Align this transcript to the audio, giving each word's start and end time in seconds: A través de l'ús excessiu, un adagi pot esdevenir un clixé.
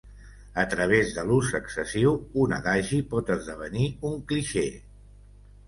A 0.61 0.63
través 0.69 1.11
de 1.17 1.25
l'ús 1.31 1.51
excessiu, 1.59 2.17
un 2.45 2.57
adagi 2.59 3.03
pot 3.13 3.31
esdevenir 3.39 3.93
un 4.13 4.19
clixé. 4.33 4.69